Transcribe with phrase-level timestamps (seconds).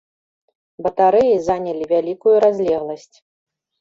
[0.87, 3.17] Батарэі занялі вялікую разлегласць.